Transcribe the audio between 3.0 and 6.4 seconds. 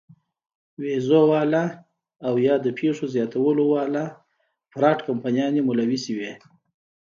زياتولو واله فراډ کمپنيانې ملوثې وي-